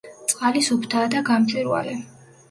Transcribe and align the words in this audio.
წყალი 0.29 0.61
სუფთაა 0.67 1.09
და 1.15 1.21
გამჭვირვალე. 1.27 1.93